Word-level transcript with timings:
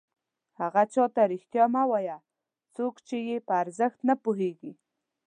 هغه 0.59 0.83
چاته 0.93 1.21
رښتیا 1.33 1.65
مه 1.73 1.83
وایه 1.89 2.17
څوک 2.75 2.93
چې 3.07 3.17
یې 3.27 3.37
په 3.47 3.53
ارزښت 3.63 3.99
نه 4.09 4.15
پوهېږي. 4.23 4.73